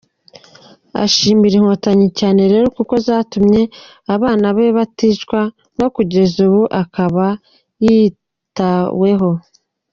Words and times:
Ashimira 1.03 1.55
inkotanyi 1.57 2.07
cyane 2.19 2.41
rero 2.51 2.67
kuko 2.77 2.93
zatumye 3.05 3.61
abana 4.15 4.45
be 4.55 4.67
baticwa, 4.77 5.41
no 5.79 5.87
kugeza 5.95 6.35
ubu 6.47 6.61
akaba 6.81 7.25
yitaweho. 7.85 9.31